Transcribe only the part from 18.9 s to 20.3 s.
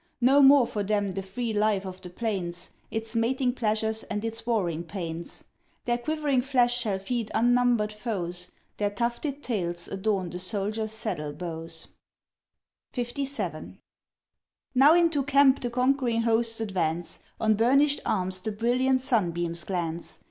sunbeams glance.